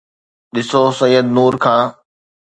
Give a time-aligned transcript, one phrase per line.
[0.53, 1.83] ڏسو سيد نور کان